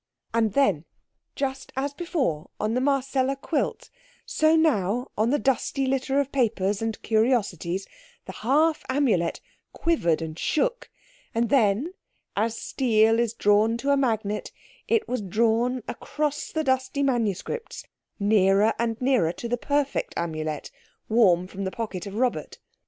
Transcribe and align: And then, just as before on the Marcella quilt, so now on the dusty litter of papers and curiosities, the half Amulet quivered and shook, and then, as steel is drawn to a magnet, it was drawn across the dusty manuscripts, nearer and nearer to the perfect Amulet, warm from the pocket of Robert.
And 0.33 0.53
then, 0.53 0.85
just 1.35 1.71
as 1.77 1.93
before 1.93 2.49
on 2.59 2.73
the 2.73 2.81
Marcella 2.81 3.35
quilt, 3.35 3.91
so 4.25 4.55
now 4.55 5.11
on 5.15 5.29
the 5.29 5.37
dusty 5.37 5.85
litter 5.85 6.19
of 6.19 6.31
papers 6.31 6.81
and 6.81 6.99
curiosities, 7.03 7.85
the 8.25 8.31
half 8.31 8.83
Amulet 8.89 9.41
quivered 9.73 10.19
and 10.19 10.39
shook, 10.39 10.89
and 11.35 11.49
then, 11.49 11.93
as 12.35 12.57
steel 12.57 13.19
is 13.19 13.35
drawn 13.35 13.77
to 13.77 13.91
a 13.91 13.95
magnet, 13.95 14.51
it 14.87 15.07
was 15.07 15.21
drawn 15.21 15.83
across 15.87 16.51
the 16.51 16.63
dusty 16.63 17.03
manuscripts, 17.03 17.85
nearer 18.19 18.73
and 18.79 18.99
nearer 19.01 19.31
to 19.33 19.47
the 19.47 19.55
perfect 19.55 20.15
Amulet, 20.17 20.71
warm 21.09 21.45
from 21.45 21.63
the 21.63 21.69
pocket 21.69 22.07
of 22.07 22.15
Robert. 22.15 22.57